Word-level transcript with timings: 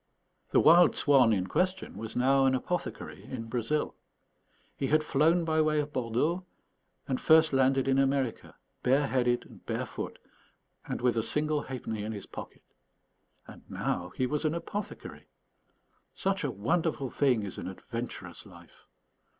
The 0.49 0.59
wild 0.59 0.95
swan 0.95 1.31
in 1.31 1.45
question 1.45 1.95
was 1.95 2.15
now 2.15 2.47
an 2.47 2.55
apothecary 2.55 3.23
in 3.23 3.43
Brazil. 3.43 3.93
He 4.75 4.87
had 4.87 5.03
flown 5.03 5.45
by 5.45 5.61
way 5.61 5.79
of 5.79 5.93
Bordeaux, 5.93 6.43
and 7.07 7.21
first 7.21 7.53
landed 7.53 7.87
in 7.87 7.99
America, 7.99 8.55
bare 8.81 9.05
headed 9.05 9.45
and 9.45 9.63
barefoot, 9.63 10.17
and 10.87 11.01
with 11.01 11.17
a 11.17 11.21
single 11.21 11.61
halfpenny 11.61 12.01
in 12.03 12.13
his 12.13 12.25
pocket. 12.25 12.63
And 13.45 13.61
now 13.69 14.09
he 14.15 14.25
was 14.25 14.43
an 14.43 14.55
apothecary! 14.55 15.27
Such 16.15 16.43
a 16.43 16.49
wonderful 16.49 17.11
thing 17.11 17.43
is 17.43 17.59
an 17.59 17.67
adventurous 17.67 18.43
life! 18.47 18.87